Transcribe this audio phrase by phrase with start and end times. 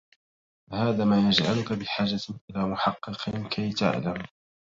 [0.73, 2.17] هذا ما يجعلك بحاجة
[2.49, 3.17] إلى محقّق
[3.51, 4.23] كي تعلم.